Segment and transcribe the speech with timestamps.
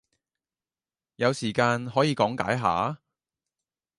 [1.17, 2.99] 有時間可以講解下？